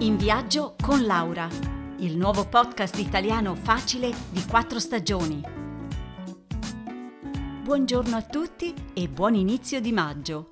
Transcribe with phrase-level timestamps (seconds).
[0.00, 1.48] In viaggio con Laura,
[1.98, 5.42] il nuovo podcast italiano facile di quattro stagioni.
[7.64, 10.50] Buongiorno a tutti e buon inizio di maggio.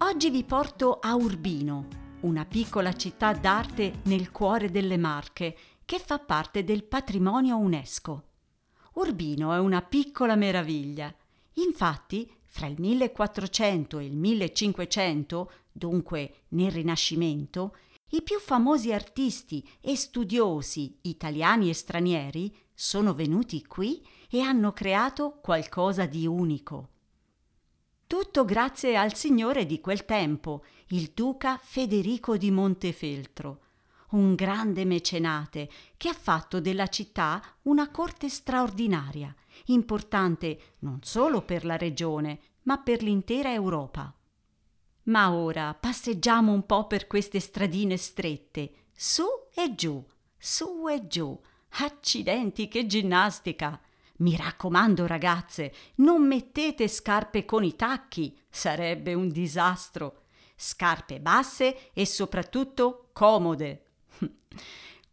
[0.00, 1.86] Oggi vi porto a Urbino,
[2.20, 5.56] una piccola città d'arte nel cuore delle Marche
[5.86, 8.22] che fa parte del patrimonio UNESCO.
[8.96, 11.10] Urbino è una piccola meraviglia.
[11.54, 17.74] Infatti, fra il 1400 e il 1500, dunque nel Rinascimento,
[18.14, 25.40] i più famosi artisti e studiosi, italiani e stranieri, sono venuti qui e hanno creato
[25.42, 26.90] qualcosa di unico.
[28.06, 33.62] Tutto grazie al signore di quel tempo, il duca Federico di Montefeltro,
[34.10, 39.34] un grande mecenate che ha fatto della città una corte straordinaria,
[39.66, 44.14] importante non solo per la regione, ma per l'intera Europa.
[45.04, 50.02] Ma ora passeggiamo un po' per queste stradine strette, su e giù,
[50.38, 51.38] su e giù.
[51.76, 53.78] Accidenti, che ginnastica!
[54.18, 60.22] Mi raccomando, ragazze, non mettete scarpe con i tacchi, sarebbe un disastro.
[60.56, 63.84] Scarpe basse e soprattutto comode.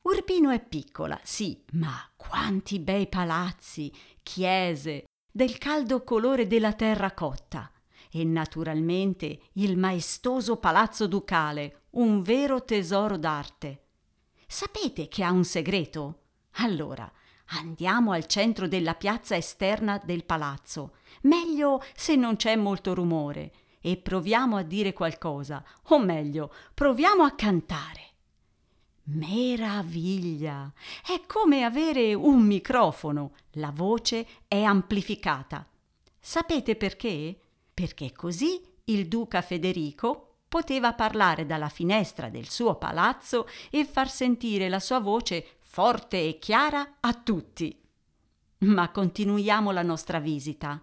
[0.04, 3.92] Urbino è piccola, sì, ma quanti bei palazzi,
[4.24, 7.70] chiese, del caldo colore della terra cotta
[8.12, 13.86] e naturalmente il maestoso palazzo ducale, un vero tesoro d'arte.
[14.46, 16.24] Sapete che ha un segreto?
[16.56, 17.10] Allora,
[17.58, 23.98] andiamo al centro della piazza esterna del palazzo, meglio se non c'è molto rumore, e
[23.98, 28.10] proviamo a dire qualcosa, o meglio, proviamo a cantare.
[29.04, 30.72] Meraviglia!
[31.04, 35.68] È come avere un microfono, la voce è amplificata.
[36.20, 37.40] Sapete perché?
[37.82, 44.70] Perché così il duca Federico poteva parlare dalla finestra del suo palazzo e far sentire
[44.70, 47.76] la sua voce forte e chiara a tutti.
[48.60, 50.80] Ma continuiamo la nostra visita.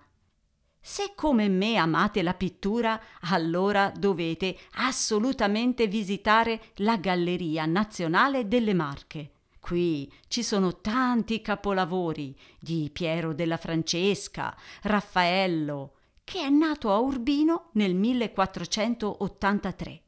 [0.80, 3.00] Se come me amate la pittura,
[3.30, 9.30] allora dovete assolutamente visitare la Galleria Nazionale delle Marche.
[9.60, 15.92] Qui ci sono tanti capolavori di Piero della Francesca, Raffaello,
[16.28, 20.02] che è nato a Urbino nel 1483.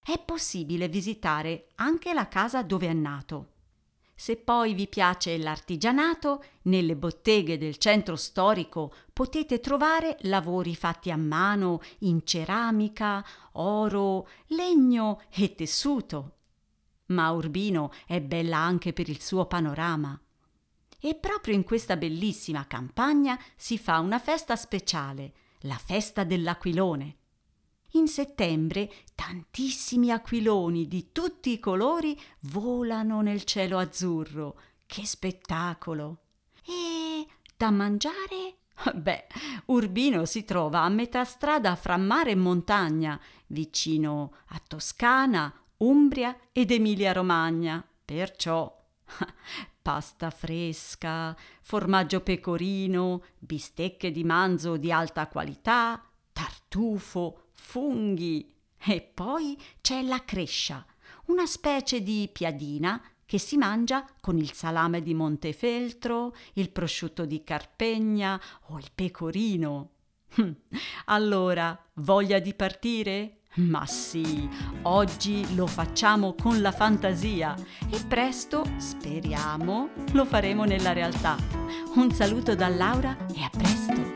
[0.00, 3.48] È possibile visitare anche la casa dove è nato.
[4.14, 11.16] Se poi vi piace l'artigianato, nelle botteghe del centro storico potete trovare lavori fatti a
[11.16, 16.36] mano in ceramica, oro, legno e tessuto.
[17.06, 20.16] Ma Urbino è bella anche per il suo panorama.
[21.00, 25.32] E proprio in questa bellissima campagna si fa una festa speciale,
[25.64, 27.16] la festa dell'aquilone.
[27.92, 34.58] In settembre tantissimi aquiloni di tutti i colori volano nel cielo azzurro.
[34.86, 36.18] Che spettacolo!
[36.66, 37.26] E
[37.56, 38.56] da mangiare?
[38.94, 39.26] Beh,
[39.66, 46.72] Urbino si trova a metà strada fra mare e montagna, vicino a Toscana, Umbria ed
[46.72, 47.86] Emilia-Romagna.
[48.04, 48.83] Perciò
[49.82, 56.02] pasta fresca, formaggio pecorino, bistecche di manzo di alta qualità,
[56.32, 58.52] tartufo, funghi.
[58.86, 60.84] E poi c'è la crescia,
[61.26, 67.42] una specie di piadina che si mangia con il salame di Montefeltro, il prosciutto di
[67.42, 69.90] Carpegna o il pecorino.
[71.06, 73.40] Allora, voglia di partire?
[73.56, 74.48] Ma sì,
[74.82, 77.54] oggi lo facciamo con la fantasia
[77.88, 81.36] e presto, speriamo, lo faremo nella realtà.
[81.94, 84.13] Un saluto da Laura e a presto!